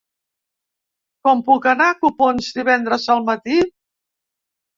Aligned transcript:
Com 1.27 1.43
puc 1.49 1.67
anar 1.73 1.89
a 1.89 1.99
Copons 1.99 2.49
divendres 2.57 3.07
al 3.17 3.23
matí? 3.29 3.61